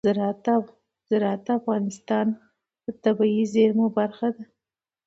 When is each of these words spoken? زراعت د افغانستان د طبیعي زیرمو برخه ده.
زراعت 1.11 1.45
د 1.45 1.47
افغانستان 1.59 2.25
د 2.83 2.85
طبیعي 3.03 3.43
زیرمو 3.53 3.87
برخه 3.97 4.27
ده. 4.35 4.43